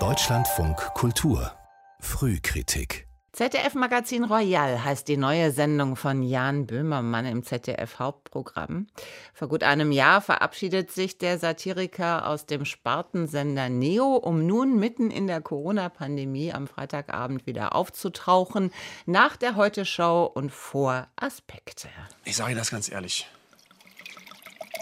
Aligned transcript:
Deutschlandfunk 0.00 0.76
Kultur 0.94 1.52
Frühkritik 2.00 3.06
ZDF-Magazin 3.30 4.24
Royal 4.24 4.82
heißt 4.82 5.06
die 5.06 5.16
neue 5.16 5.52
Sendung 5.52 5.94
von 5.94 6.24
Jan 6.24 6.66
Böhmermann 6.66 7.24
im 7.24 7.44
ZDF-Hauptprogramm. 7.44 8.88
Vor 9.32 9.46
gut 9.46 9.62
einem 9.62 9.92
Jahr 9.92 10.20
verabschiedet 10.20 10.90
sich 10.90 11.18
der 11.18 11.38
Satiriker 11.38 12.26
aus 12.26 12.46
dem 12.46 12.64
Spartensender 12.64 13.68
Neo, 13.68 14.16
um 14.16 14.44
nun 14.44 14.76
mitten 14.80 15.12
in 15.12 15.28
der 15.28 15.40
Corona-Pandemie 15.40 16.52
am 16.52 16.66
Freitagabend 16.66 17.46
wieder 17.46 17.76
aufzutauchen, 17.76 18.72
nach 19.06 19.36
der 19.36 19.54
Heute-Show 19.54 20.24
und 20.34 20.50
vor 20.50 21.06
Aspekte. 21.14 21.86
Ich 22.24 22.34
sage 22.34 22.50
Ihnen 22.50 22.58
das 22.58 22.72
ganz 22.72 22.90
ehrlich. 22.90 23.28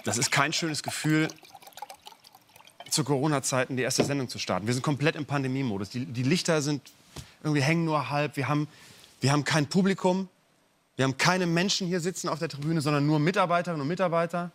Das 0.06 0.16
ist 0.16 0.32
kein 0.32 0.54
schönes 0.54 0.82
Gefühl, 0.82 1.29
zu 2.93 3.04
Corona-Zeiten 3.04 3.77
die 3.77 3.82
erste 3.82 4.04
Sendung 4.04 4.29
zu 4.29 4.38
starten. 4.38 4.66
Wir 4.66 4.75
sind 4.75 4.82
komplett 4.82 5.17
im 5.17 5.25
Pandemiemodus. 5.25 5.90
Die, 5.90 6.04
die 6.04 6.22
Lichter 6.22 6.62
sind 6.62 6.82
irgendwie 7.43 7.62
hängen 7.62 7.84
nur 7.84 8.11
halb. 8.11 8.36
Wir 8.36 8.48
haben, 8.48 8.68
wir 9.21 9.32
haben 9.32 9.44
kein 9.44 9.67
Publikum. 9.67 10.29
Wir 10.96 11.04
haben 11.04 11.17
keine 11.17 11.46
Menschen 11.46 11.86
hier 11.86 12.00
sitzen 12.00 12.29
auf 12.29 12.39
der 12.39 12.48
Tribüne, 12.48 12.81
sondern 12.81 13.07
nur 13.07 13.18
Mitarbeiterinnen 13.18 13.81
und 13.81 13.89
Mitarbeiter. 13.89 14.53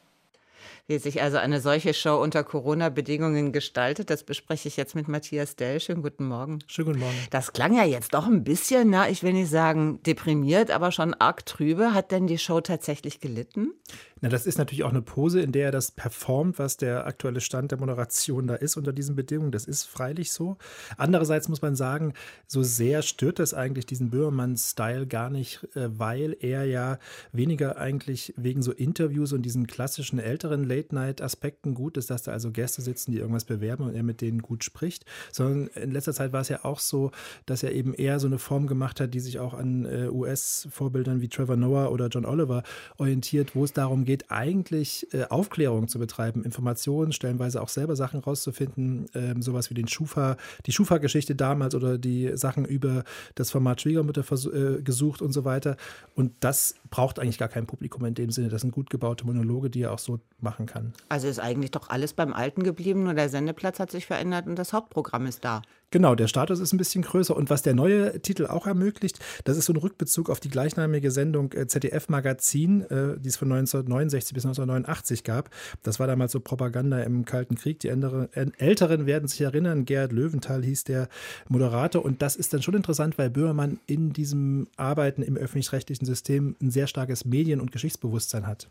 Wie 0.90 0.98
sich 1.00 1.22
also 1.22 1.38
eine 1.38 1.60
solche 1.60 1.94
Show 1.94 2.16
unter 2.16 2.46
Corona-Bedingungen 2.46 3.52
gestaltet, 3.52 4.10
das 4.10 4.24
bespreche 4.24 4.70
ich 4.70 4.78
jetzt 4.78 4.96
mit 4.96 5.10
Matthias 5.10 5.58
Dell. 5.58 5.82
Schönen 5.82 6.02
guten 6.02 6.26
Morgen. 6.26 6.60
Schönen 6.68 6.88
guten 6.88 7.00
Morgen. 7.00 7.18
Das 7.30 7.52
klang 7.52 7.76
ja 7.76 7.84
jetzt 7.84 8.14
doch 8.14 8.26
ein 8.26 8.46
bisschen, 8.46 8.90
na, 8.92 9.10
ich 9.10 9.22
will 9.22 9.34
nicht 9.34 9.50
sagen 9.50 10.02
deprimiert, 10.04 10.72
aber 10.72 10.94
schon 10.94 11.14
arg 11.14 11.46
trübe. 11.46 11.94
Hat 11.94 12.12
denn 12.12 12.28
die 12.28 12.38
Show 12.38 12.62
tatsächlich 12.62 13.20
gelitten? 13.20 13.74
Na, 14.22 14.30
das 14.30 14.46
ist 14.46 14.58
natürlich 14.58 14.84
auch 14.84 14.90
eine 14.90 15.02
Pose, 15.02 15.42
in 15.42 15.52
der 15.52 15.66
er 15.66 15.72
das 15.72 15.92
performt, 15.92 16.60
was 16.60 16.78
der 16.78 17.06
aktuelle 17.06 17.42
Stand 17.42 17.72
der 17.72 17.80
Moderation 17.80 18.48
da 18.48 18.56
ist 18.56 18.78
unter 18.78 18.94
diesen 18.94 19.16
Bedingungen. 19.16 19.52
Das 19.52 19.66
ist 19.66 19.84
freilich 19.84 20.32
so. 20.32 20.58
Andererseits 20.98 21.50
muss 21.50 21.62
man 21.62 21.76
sagen, 21.76 22.14
so 22.48 22.64
sehr 22.64 23.02
stört 23.02 23.40
das 23.40 23.54
eigentlich 23.54 23.86
diesen 23.86 24.10
Böhmermann-Style 24.10 25.08
gar 25.08 25.30
nicht, 25.30 25.64
äh, 25.76 25.90
weil 25.98 26.36
er 26.40 26.66
ja 26.66 27.00
weniger 27.32 27.78
eigentlich 27.78 28.34
wegen 28.38 28.62
so 28.62 28.72
Interviews 28.72 29.34
und 29.34 29.44
diesen 29.44 29.68
klassischen 29.68 30.20
älteren 30.20 30.64
Late-Night-Aspekten 30.64 31.74
gut 31.74 31.98
ist, 31.98 32.10
dass 32.10 32.24
da 32.24 32.32
also 32.32 32.52
Gäste 32.52 32.82
sitzen, 32.82 33.12
die 33.12 33.20
irgendwas 33.20 33.46
bewerben 33.46 33.84
und 33.84 33.96
er 33.96 34.04
mit 34.04 34.22
denen 34.22 34.42
gut 34.42 34.64
spricht, 34.64 35.06
sondern 35.32 35.68
in 35.68 35.92
letzter 35.92 36.14
Zeit 36.14 36.34
war 36.34 36.42
es 36.42 36.50
ja 36.50 36.66
auch 36.66 36.80
so, 36.80 37.12
dass 37.46 37.64
er 37.64 37.72
eben 37.72 37.94
eher 37.94 38.20
so 38.20 38.28
eine 38.28 38.40
Form 38.40 38.68
gemacht 38.68 39.00
hat, 39.00 39.14
die 39.14 39.20
sich 39.20 39.40
auch 39.40 39.54
an 39.54 39.86
äh, 39.86 40.08
US-Vorbildern 40.10 41.22
wie 41.22 41.30
Trevor 41.30 41.56
Noah 41.56 41.92
oder 41.92 42.08
John 42.08 42.26
Oliver 42.26 42.64
orientiert, 42.98 43.56
wo 43.56 43.64
es 43.64 43.74
darum 43.74 44.06
geht, 44.08 44.32
eigentlich 44.32 45.08
äh, 45.14 45.26
Aufklärung 45.26 45.88
zu 45.88 46.00
betreiben, 46.00 46.44
Informationen, 46.44 47.12
stellenweise 47.12 47.62
auch 47.62 47.70
selber 47.70 47.96
Sachen 47.96 48.22
rauszufinden, 48.22 49.06
ähm, 49.14 49.44
sowas 49.44 49.70
wie 49.70 49.76
den 49.76 49.88
Schufa, 49.88 50.38
die 50.66 50.72
Schufa-Geschichte 50.72 51.36
damals 51.36 51.76
oder 51.76 52.00
die 52.00 52.32
Sachen 52.36 52.66
über 52.66 53.04
das 53.36 53.52
Format 53.52 53.82
Schwiegermutter 53.82 54.24
äh, 54.32 54.82
gesucht 54.82 55.22
und 55.22 55.32
so 55.32 55.46
weiter. 55.46 55.78
Und 56.16 56.34
das 56.40 56.74
braucht 56.90 57.20
eigentlich 57.20 57.38
gar 57.38 57.50
kein 57.50 57.68
Publikum 57.68 58.04
in 58.06 58.16
dem 58.16 58.32
Sinne. 58.32 58.50
Das 58.50 58.62
sind 58.62 58.72
gut 58.72 58.90
gebaute 58.90 59.26
Monologe, 59.26 59.70
die 59.70 59.84
er 59.84 59.94
auch 59.94 60.00
so 60.00 60.20
machen 60.40 60.66
kann. 60.66 60.94
Also 61.10 61.28
ist 61.28 61.40
eigentlich 61.40 61.72
doch 61.72 61.90
alles 61.90 62.14
beim 62.14 62.34
Alten 62.34 62.64
geblieben, 62.64 63.04
nur 63.04 63.14
der 63.14 63.30
Sendeplatz 63.30 63.80
hat 63.80 63.92
sich 63.92 64.08
verändert 64.08 64.48
und 64.48 64.56
das 64.56 64.74
Hauptprogramm 64.74 65.28
ist 65.28 65.46
da. 65.46 65.62
Genau, 65.90 66.16
der 66.16 66.28
Status 66.28 66.60
ist 66.60 66.74
ein 66.74 66.78
bisschen 66.78 67.02
größer. 67.02 67.36
Und 67.36 67.50
was 67.50 67.62
der 67.62 67.74
neue 67.74 68.22
Titel 68.22 68.46
auch 68.46 68.68
ermöglicht, 68.68 69.20
das 69.46 69.56
ist 69.58 69.66
so 69.66 69.74
ein 69.74 69.78
Rückbezug 69.78 70.30
auf 70.30 70.42
die 70.42 70.50
gleichnamige 70.50 71.12
Sendung 71.12 71.54
äh, 71.54 71.68
ZDF 71.68 72.10
Magazin, 72.10 72.82
äh, 72.82 73.18
die 73.18 73.30
es 73.30 73.38
von 73.38 73.50
1969 73.52 74.34
bis 74.34 74.46
1989 74.46 75.24
gab. 75.24 75.50
Das 75.84 76.00
war 76.00 76.08
damals 76.08 76.34
so 76.34 76.42
Propaganda 76.42 77.00
im 77.04 77.24
Kalten 77.24 77.56
Krieg. 77.56 77.80
Die 77.80 77.88
Älteren 77.88 79.06
werden 79.06 79.30
sich 79.30 79.40
erinnern, 79.40 79.86
Gerhard 79.86 80.12
Löwenthal 80.12 80.62
hieß 80.62 80.84
der 80.84 81.08
Moderator. 81.48 82.04
Und 82.04 82.22
das 82.22 82.36
ist 82.36 82.54
dann 82.54 82.62
schon 82.62 82.74
interessant, 82.74 83.18
weil 83.18 83.30
Böhmermann 83.30 83.80
in 83.88 84.12
diesem 84.12 84.68
Arbeiten 84.76 85.22
im 85.22 85.38
öffentlich-rechtlichen 85.38 86.06
System 86.06 86.58
ein 86.62 86.70
sehr 86.70 86.88
starkes 86.88 87.24
Medien- 87.24 87.62
und 87.62 87.72
Geschichtsbewusstsein 87.72 88.46
hat. 88.46 88.68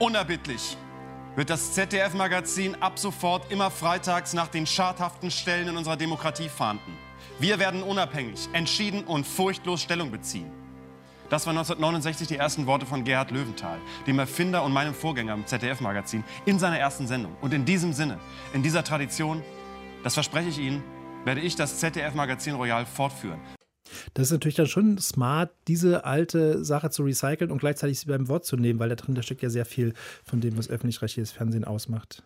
Unerbittlich 0.00 0.76
wird 1.36 1.50
das 1.50 1.72
ZDF-Magazin 1.74 2.76
ab 2.80 2.98
sofort 2.98 3.50
immer 3.52 3.70
freitags 3.70 4.34
nach 4.34 4.48
den 4.48 4.66
schadhaften 4.66 5.30
Stellen 5.30 5.68
in 5.68 5.76
unserer 5.76 5.96
Demokratie 5.96 6.48
fahnden. 6.48 6.96
Wir 7.38 7.58
werden 7.58 7.82
unabhängig, 7.82 8.48
entschieden 8.52 9.04
und 9.04 9.26
furchtlos 9.26 9.82
Stellung 9.82 10.10
beziehen. 10.10 10.50
Das 11.30 11.46
waren 11.46 11.56
1969 11.56 12.26
die 12.26 12.36
ersten 12.36 12.66
Worte 12.66 12.86
von 12.86 13.04
Gerhard 13.04 13.30
Löwenthal, 13.30 13.78
dem 14.06 14.18
Erfinder 14.18 14.64
und 14.64 14.72
meinem 14.72 14.94
Vorgänger 14.94 15.34
im 15.34 15.46
ZDF-Magazin, 15.46 16.24
in 16.44 16.58
seiner 16.58 16.78
ersten 16.78 17.06
Sendung. 17.06 17.36
Und 17.40 17.54
in 17.54 17.64
diesem 17.64 17.92
Sinne, 17.92 18.18
in 18.52 18.64
dieser 18.64 18.82
Tradition, 18.82 19.42
das 20.02 20.14
verspreche 20.14 20.48
ich 20.48 20.58
Ihnen, 20.58 20.82
werde 21.24 21.40
ich 21.40 21.54
das 21.54 21.78
ZDF-Magazin 21.78 22.56
Royal 22.56 22.84
fortführen. 22.84 23.40
Das 24.14 24.28
ist 24.28 24.32
natürlich 24.32 24.56
dann 24.56 24.66
schon 24.66 24.98
smart, 24.98 25.50
diese 25.68 26.04
alte 26.04 26.64
Sache 26.64 26.90
zu 26.90 27.04
recyceln 27.04 27.50
und 27.50 27.58
gleichzeitig 27.58 28.00
sie 28.00 28.06
beim 28.06 28.28
Wort 28.28 28.44
zu 28.44 28.56
nehmen, 28.56 28.78
weil 28.78 28.88
da 28.88 28.94
drin 28.94 29.14
da 29.14 29.22
steckt 29.22 29.42
ja 29.42 29.50
sehr 29.50 29.64
viel 29.64 29.94
von 30.24 30.40
dem, 30.40 30.56
was 30.56 30.68
öffentlich-rechtliches 30.68 31.32
Fernsehen 31.32 31.64
ausmacht. 31.64 32.22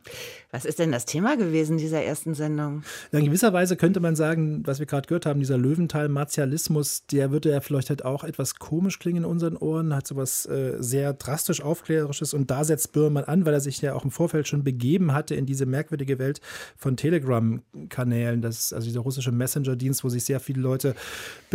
Was 0.51 0.65
ist 0.65 0.79
denn 0.79 0.93
das 0.93 1.05
Thema 1.05 1.37
gewesen 1.37 1.79
dieser 1.79 2.03
ersten 2.03 2.35
Sendung? 2.35 2.83
in 3.13 3.25
gewisser 3.25 3.53
Weise 3.53 3.77
könnte 3.77 4.01
man 4.01 4.17
sagen, 4.17 4.63
was 4.67 4.79
wir 4.79 4.87
gerade 4.87 5.07
gehört 5.07 5.27
haben, 5.27 5.41
dieser 5.41 5.59
Löwenthal-Martialismus, 5.59 7.07
der 7.07 7.31
würde 7.31 7.51
ja 7.51 7.61
vielleicht 7.61 7.91
halt 7.91 8.05
auch 8.05 8.25
etwas 8.25 8.57
komisch 8.57 8.99
klingen 8.99 9.19
in 9.19 9.25
unseren 9.25 9.57
Ohren, 9.57 9.95
hat 9.95 10.07
sowas 10.07 10.47
äh, 10.47 10.77
sehr 10.79 11.13
drastisch 11.13 11.63
Aufklärerisches 11.63 12.35
und 12.35 12.51
da 12.51 12.65
setzt 12.65 12.93
Böhmermann 12.93 13.25
an, 13.25 13.47
weil 13.47 13.55
er 13.55 13.61
sich 13.61 13.81
ja 13.81 13.95
auch 13.95 14.05
im 14.05 14.11
Vorfeld 14.11 14.49
schon 14.49 14.65
begeben 14.65 15.13
hatte 15.13 15.35
in 15.35 15.47
diese 15.47 15.67
merkwürdige 15.67 16.19
Welt 16.19 16.41
von 16.77 16.97
Telegram-Kanälen, 16.97 18.43
das 18.43 18.73
also 18.73 18.87
dieser 18.87 19.01
russische 19.01 19.33
Messenger-Dienst, 19.33 20.05
wo 20.05 20.09
sich 20.09 20.25
sehr 20.25 20.41
viele 20.41 20.61
Leute 20.61 20.95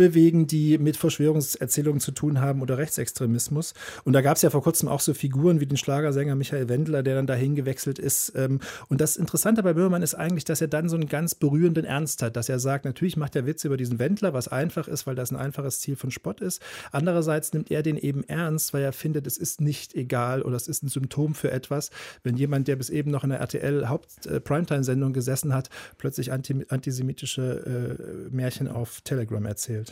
bewegen, 0.00 0.46
die 0.46 0.78
mit 0.78 0.96
Verschwörungserzählungen 0.96 2.00
zu 2.00 2.12
tun 2.12 2.40
haben 2.40 2.62
oder 2.62 2.78
Rechtsextremismus. 2.78 3.74
Und 4.04 4.14
da 4.14 4.22
gab 4.22 4.36
es 4.36 4.42
ja 4.42 4.48
vor 4.48 4.62
kurzem 4.62 4.88
auch 4.88 5.00
so 5.00 5.12
Figuren 5.12 5.60
wie 5.60 5.66
den 5.66 5.76
Schlagersänger 5.76 6.34
Michael 6.36 6.70
Wendler, 6.70 7.02
der 7.02 7.16
dann 7.16 7.26
dahin 7.26 7.54
gewechselt 7.54 7.98
ist. 7.98 8.32
Ähm, 8.34 8.60
und 8.88 9.02
das 9.02 9.18
Interessante 9.18 9.62
bei 9.62 9.74
Böhmermann 9.74 10.02
ist 10.02 10.14
eigentlich, 10.14 10.44
dass 10.44 10.62
er 10.62 10.68
dann 10.68 10.88
so 10.88 10.96
einen 10.96 11.06
ganz 11.06 11.34
berührenden 11.34 11.84
Ernst 11.84 12.22
hat, 12.22 12.36
dass 12.36 12.48
er 12.48 12.58
sagt, 12.58 12.86
natürlich 12.86 13.18
macht 13.18 13.36
er 13.36 13.44
Witze 13.44 13.68
über 13.68 13.76
diesen 13.76 13.98
Wendler, 13.98 14.32
was 14.32 14.48
einfach 14.48 14.88
ist, 14.88 15.06
weil 15.06 15.14
das 15.14 15.30
ein 15.30 15.36
einfaches 15.36 15.80
Ziel 15.80 15.96
von 15.96 16.10
Spott 16.10 16.40
ist. 16.40 16.62
Andererseits 16.92 17.52
nimmt 17.52 17.70
er 17.70 17.82
den 17.82 17.98
eben 17.98 18.24
ernst, 18.24 18.72
weil 18.72 18.82
er 18.82 18.94
findet, 18.94 19.26
es 19.26 19.36
ist 19.36 19.60
nicht 19.60 19.94
egal 19.94 20.40
oder 20.40 20.56
es 20.56 20.66
ist 20.66 20.82
ein 20.82 20.88
Symptom 20.88 21.34
für 21.34 21.50
etwas, 21.50 21.90
wenn 22.22 22.36
jemand, 22.36 22.68
der 22.68 22.76
bis 22.76 22.88
eben 22.88 23.10
noch 23.10 23.22
in 23.22 23.30
der 23.30 23.40
RTL 23.40 23.88
Haupt-Primetime-Sendung 23.90 25.12
gesessen 25.12 25.52
hat, 25.52 25.68
plötzlich 25.98 26.32
antisemitische 26.32 28.28
äh, 28.30 28.34
Märchen 28.34 28.66
auf 28.66 29.02
Telegram 29.02 29.44
erzählt. 29.44 29.89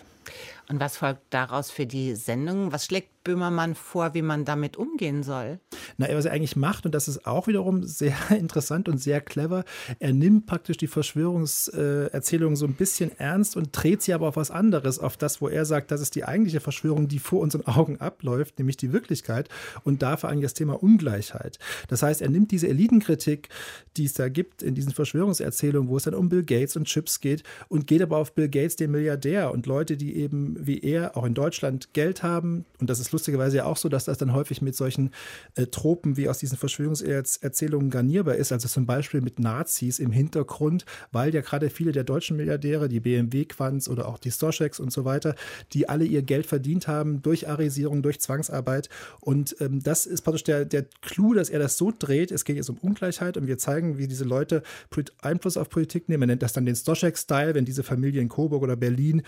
Und 0.68 0.80
was 0.80 0.98
folgt 0.98 1.22
daraus 1.30 1.70
für 1.70 1.86
die 1.86 2.14
Sendung? 2.14 2.72
Was 2.72 2.84
schlägt 2.84 3.18
Böhmermann 3.24 3.74
vor, 3.74 4.14
wie 4.14 4.22
man 4.22 4.44
damit 4.44 4.76
umgehen 4.76 5.22
soll? 5.22 5.58
Na, 5.98 6.06
was 6.12 6.24
er 6.24 6.32
eigentlich 6.32 6.56
macht, 6.56 6.86
und 6.86 6.94
das 6.94 7.08
ist 7.08 7.26
auch 7.26 7.46
wiederum 7.46 7.82
sehr 7.82 8.16
interessant 8.30 8.88
und 8.88 8.98
sehr 8.98 9.20
clever, 9.20 9.64
er 9.98 10.12
nimmt 10.12 10.46
praktisch 10.46 10.76
die 10.76 10.86
Verschwörungserzählung 10.86 12.56
so 12.56 12.66
ein 12.66 12.74
bisschen 12.74 13.10
ernst 13.18 13.56
und 13.56 13.70
dreht 13.72 14.02
sie 14.02 14.14
aber 14.14 14.28
auf 14.28 14.36
was 14.36 14.50
anderes, 14.50 14.98
auf 14.98 15.16
das, 15.16 15.40
wo 15.40 15.48
er 15.48 15.64
sagt, 15.64 15.90
das 15.90 16.00
ist 16.00 16.14
die 16.14 16.24
eigentliche 16.24 16.60
Verschwörung, 16.60 17.08
die 17.08 17.18
vor 17.18 17.40
unseren 17.40 17.66
Augen 17.66 18.00
abläuft, 18.00 18.58
nämlich 18.58 18.76
die 18.76 18.92
Wirklichkeit 18.92 19.48
und 19.84 20.02
da 20.02 20.16
vor 20.16 20.30
allem 20.30 20.40
das 20.40 20.54
Thema 20.54 20.82
Ungleichheit. 20.82 21.58
Das 21.88 22.02
heißt, 22.02 22.22
er 22.22 22.30
nimmt 22.30 22.50
diese 22.50 22.68
Elitenkritik, 22.68 23.48
die 23.96 24.04
es 24.04 24.14
da 24.14 24.28
gibt 24.28 24.62
in 24.62 24.74
diesen 24.74 24.92
Verschwörungserzählungen, 24.92 25.88
wo 25.88 25.96
es 25.96 26.04
dann 26.04 26.14
um 26.14 26.28
Bill 26.28 26.44
Gates 26.44 26.76
und 26.76 26.84
Chips 26.84 27.20
geht 27.20 27.42
und 27.68 27.86
geht 27.86 28.00
aber 28.00 28.16
auf 28.18 28.34
Bill 28.34 28.48
Gates, 28.48 28.76
den 28.76 28.90
Milliardär 28.90 29.52
und 29.52 29.66
Leute, 29.66 29.87
die 29.96 30.16
eben 30.16 30.56
wie 30.58 30.80
er 30.80 31.16
auch 31.16 31.24
in 31.24 31.34
Deutschland 31.34 31.92
Geld 31.92 32.22
haben 32.22 32.64
und 32.80 32.88
das 32.88 33.00
ist 33.00 33.12
lustigerweise 33.12 33.58
ja 33.58 33.64
auch 33.64 33.76
so, 33.76 33.88
dass 33.88 34.04
das 34.04 34.18
dann 34.18 34.32
häufig 34.32 34.62
mit 34.62 34.76
solchen 34.76 35.10
äh, 35.54 35.66
Tropen 35.66 36.16
wie 36.16 36.28
aus 36.28 36.38
diesen 36.38 36.56
Verschwörungserzählungen 36.56 37.90
garnierbar 37.90 38.36
ist. 38.36 38.52
Also 38.52 38.68
zum 38.68 38.86
Beispiel 38.86 39.20
mit 39.20 39.38
Nazis 39.40 39.98
im 39.98 40.12
Hintergrund, 40.12 40.84
weil 41.10 41.34
ja 41.34 41.40
gerade 41.40 41.70
viele 41.70 41.92
der 41.92 42.04
deutschen 42.04 42.36
Milliardäre, 42.36 42.88
die 42.88 43.00
BMW-Quants 43.00 43.88
oder 43.88 44.08
auch 44.08 44.18
die 44.18 44.30
Stoscheks 44.30 44.78
und 44.78 44.92
so 44.92 45.04
weiter, 45.04 45.34
die 45.72 45.88
alle 45.88 46.04
ihr 46.04 46.22
Geld 46.22 46.46
verdient 46.46 46.86
haben 46.86 47.22
durch 47.22 47.48
Arisierung, 47.48 48.02
durch 48.02 48.20
Zwangsarbeit. 48.20 48.88
Und 49.20 49.56
ähm, 49.60 49.82
das 49.82 50.06
ist 50.06 50.22
praktisch 50.22 50.44
der, 50.44 50.64
der 50.64 50.86
Clou, 51.02 51.34
dass 51.34 51.50
er 51.50 51.58
das 51.58 51.76
so 51.76 51.92
dreht. 51.96 52.30
Es 52.30 52.44
geht 52.44 52.56
jetzt 52.56 52.70
um 52.70 52.78
Ungleichheit 52.78 53.36
und 53.36 53.46
wir 53.46 53.58
zeigen, 53.58 53.98
wie 53.98 54.06
diese 54.06 54.24
Leute 54.24 54.62
Einfluss 55.20 55.56
auf 55.56 55.68
Politik 55.68 56.08
nehmen. 56.08 56.20
Man 56.20 56.28
nennt 56.28 56.42
das 56.42 56.52
dann 56.52 56.64
den 56.64 56.76
Stoschek-Style, 56.76 57.54
wenn 57.54 57.64
diese 57.64 57.82
Familie 57.82 58.20
in 58.20 58.28
Coburg 58.28 58.62
oder 58.62 58.76
Berlin 58.76 59.22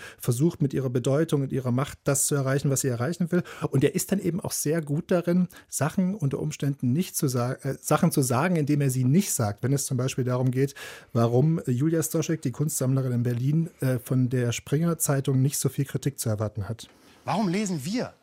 versucht, 0.51 0.61
mit 0.61 0.73
ihrer 0.73 0.89
Bedeutung 0.89 1.41
und 1.41 1.51
ihrer 1.51 1.71
Macht 1.71 1.99
das 2.03 2.27
zu 2.27 2.35
erreichen, 2.35 2.69
was 2.69 2.81
sie 2.81 2.89
erreichen 2.89 3.31
will. 3.31 3.43
Und 3.69 3.83
er 3.83 3.95
ist 3.95 4.11
dann 4.11 4.19
eben 4.19 4.39
auch 4.39 4.51
sehr 4.51 4.81
gut 4.81 5.09
darin, 5.11 5.47
Sachen 5.69 6.15
unter 6.15 6.39
Umständen 6.39 6.93
nicht 6.93 7.15
zu 7.15 7.27
sagen, 7.27 7.61
äh, 7.63 7.75
Sachen 7.81 8.11
zu 8.11 8.21
sagen, 8.21 8.55
indem 8.55 8.81
er 8.81 8.89
sie 8.89 9.03
nicht 9.03 9.31
sagt. 9.33 9.63
Wenn 9.63 9.73
es 9.73 9.85
zum 9.85 9.97
Beispiel 9.97 10.23
darum 10.23 10.51
geht, 10.51 10.75
warum 11.13 11.61
Julia 11.65 12.03
Stoschek, 12.03 12.41
die 12.41 12.51
Kunstsammlerin 12.51 13.11
in 13.11 13.23
Berlin, 13.23 13.69
äh, 13.81 13.99
von 13.99 14.29
der 14.29 14.51
Springer 14.51 14.97
Zeitung 14.97 15.41
nicht 15.41 15.57
so 15.57 15.69
viel 15.69 15.85
Kritik 15.85 16.19
zu 16.19 16.29
erwarten 16.29 16.67
hat. 16.67 16.89
Warum 17.25 17.47
lesen 17.47 17.83
wir, 17.85 18.13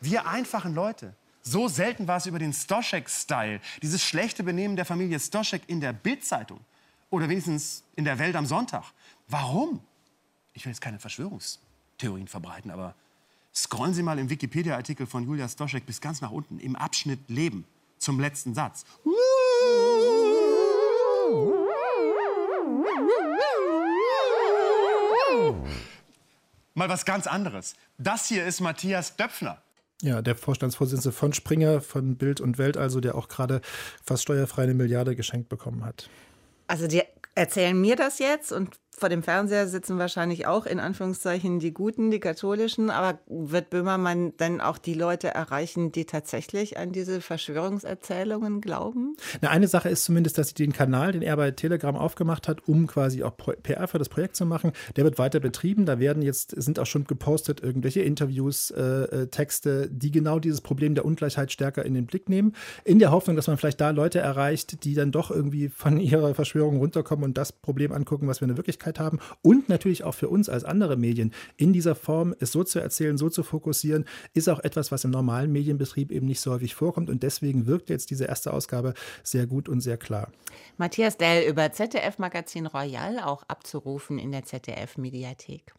wir 0.00 0.26
einfachen 0.26 0.74
Leute, 0.74 1.14
so 1.42 1.68
selten 1.68 2.06
war 2.06 2.18
es 2.18 2.26
über 2.26 2.38
den 2.38 2.52
Stoschek-Style, 2.52 3.60
dieses 3.82 4.02
schlechte 4.02 4.44
Benehmen 4.44 4.76
der 4.76 4.84
Familie 4.84 5.18
Stoschek 5.18 5.62
in 5.66 5.80
der 5.80 5.92
Bild-Zeitung? 5.92 6.60
Oder 7.10 7.28
wenigstens 7.28 7.82
in 7.94 8.04
der 8.04 8.18
Welt 8.18 8.36
am 8.36 8.46
Sonntag. 8.46 8.84
Warum? 9.28 9.80
Ich 10.54 10.64
will 10.64 10.70
jetzt 10.70 10.80
keine 10.80 10.98
Verschwörungstheorien 12.02 12.28
verbreiten, 12.28 12.70
aber 12.70 12.94
scrollen 13.54 13.94
Sie 13.94 14.02
mal 14.02 14.18
im 14.18 14.28
Wikipedia-Artikel 14.28 15.06
von 15.06 15.24
Julia 15.24 15.48
Stoschek 15.48 15.86
bis 15.86 16.00
ganz 16.00 16.20
nach 16.20 16.30
unten, 16.30 16.58
im 16.58 16.76
Abschnitt 16.76 17.20
Leben, 17.28 17.64
zum 17.98 18.18
letzten 18.18 18.54
Satz. 18.54 18.84
Mal 26.74 26.88
was 26.88 27.04
ganz 27.04 27.26
anderes. 27.26 27.74
Das 27.98 28.26
hier 28.26 28.44
ist 28.46 28.60
Matthias 28.60 29.16
Döpfner. 29.16 29.62
Ja, 30.02 30.20
der 30.20 30.34
Vorstandsvorsitzende 30.34 31.12
von 31.12 31.32
Springer, 31.32 31.80
von 31.80 32.16
Bild 32.16 32.40
und 32.40 32.58
Welt, 32.58 32.76
also 32.76 33.00
der 33.00 33.14
auch 33.14 33.28
gerade 33.28 33.60
fast 34.02 34.24
steuerfrei 34.24 34.64
eine 34.64 34.74
Milliarde 34.74 35.14
geschenkt 35.14 35.48
bekommen 35.48 35.84
hat. 35.84 36.08
Also 36.66 36.88
die 36.88 37.02
erzählen 37.34 37.80
mir 37.80 37.94
das 37.94 38.18
jetzt 38.18 38.50
und 38.50 38.81
vor 38.94 39.08
dem 39.08 39.22
Fernseher 39.22 39.66
sitzen 39.66 39.98
wahrscheinlich 39.98 40.46
auch 40.46 40.66
in 40.66 40.78
Anführungszeichen 40.78 41.58
die 41.58 41.72
Guten, 41.72 42.10
die 42.10 42.20
Katholischen. 42.20 42.90
Aber 42.90 43.18
wird 43.26 43.70
Böhmermann 43.70 44.34
dann 44.36 44.60
auch 44.60 44.78
die 44.78 44.94
Leute 44.94 45.28
erreichen, 45.28 45.92
die 45.92 46.04
tatsächlich 46.04 46.78
an 46.78 46.92
diese 46.92 47.20
Verschwörungserzählungen 47.20 48.60
glauben? 48.60 49.16
Na, 49.40 49.48
eine 49.48 49.66
Sache 49.66 49.88
ist 49.88 50.04
zumindest, 50.04 50.36
dass 50.36 50.48
sie 50.48 50.54
den 50.54 50.72
Kanal, 50.72 51.12
den 51.12 51.22
er 51.22 51.36
bei 51.36 51.50
Telegram 51.50 51.96
aufgemacht 51.96 52.48
hat, 52.48 52.68
um 52.68 52.86
quasi 52.86 53.22
auch 53.22 53.32
PR 53.36 53.88
für 53.88 53.98
das 53.98 54.10
Projekt 54.10 54.36
zu 54.36 54.44
machen, 54.44 54.72
der 54.96 55.04
wird 55.04 55.18
weiter 55.18 55.40
betrieben. 55.40 55.86
Da 55.86 55.98
werden 55.98 56.22
jetzt, 56.22 56.50
sind 56.50 56.78
auch 56.78 56.86
schon 56.86 57.04
gepostet 57.04 57.62
irgendwelche 57.62 58.02
Interviews, 58.02 58.70
äh, 58.70 58.82
äh 58.82 59.26
Texte, 59.28 59.88
die 59.90 60.10
genau 60.10 60.38
dieses 60.38 60.60
Problem 60.60 60.94
der 60.94 61.06
Ungleichheit 61.06 61.50
stärker 61.50 61.84
in 61.84 61.94
den 61.94 62.06
Blick 62.06 62.28
nehmen. 62.28 62.54
In 62.84 62.98
der 62.98 63.10
Hoffnung, 63.10 63.36
dass 63.36 63.46
man 63.46 63.56
vielleicht 63.56 63.80
da 63.80 63.90
Leute 63.90 64.18
erreicht, 64.18 64.84
die 64.84 64.94
dann 64.94 65.12
doch 65.12 65.30
irgendwie 65.30 65.70
von 65.70 65.98
ihrer 65.98 66.34
Verschwörung 66.34 66.76
runterkommen 66.76 67.24
und 67.24 67.38
das 67.38 67.52
Problem 67.52 67.90
angucken, 67.92 68.28
was 68.28 68.40
wir 68.40 68.44
in 68.44 68.50
der 68.50 68.58
Wirklichkeit 68.58 68.81
Möglichkeit 68.82 68.98
haben 68.98 69.18
und 69.42 69.68
natürlich 69.68 70.04
auch 70.04 70.14
für 70.14 70.28
uns 70.28 70.48
als 70.48 70.64
andere 70.64 70.96
Medien 70.96 71.32
in 71.56 71.72
dieser 71.72 71.94
Form 71.94 72.34
es 72.40 72.52
so 72.52 72.64
zu 72.64 72.80
erzählen, 72.80 73.16
so 73.16 73.28
zu 73.28 73.42
fokussieren, 73.42 74.04
ist 74.34 74.48
auch 74.48 74.60
etwas, 74.60 74.92
was 74.92 75.04
im 75.04 75.10
normalen 75.10 75.52
Medienbetrieb 75.52 76.10
eben 76.10 76.26
nicht 76.26 76.40
so 76.40 76.52
häufig 76.52 76.74
vorkommt 76.74 77.10
und 77.10 77.22
deswegen 77.22 77.66
wirkt 77.66 77.90
jetzt 77.90 78.10
diese 78.10 78.24
erste 78.24 78.52
Ausgabe 78.52 78.94
sehr 79.22 79.46
gut 79.46 79.68
und 79.68 79.80
sehr 79.80 79.96
klar. 79.96 80.30
Matthias 80.76 81.16
Dell 81.16 81.48
über 81.48 81.70
ZDF 81.72 82.18
Magazin 82.18 82.66
Royal 82.66 83.20
auch 83.20 83.44
abzurufen 83.44 84.18
in 84.18 84.32
der 84.32 84.44
ZDF 84.44 84.96
Mediathek. 84.96 85.72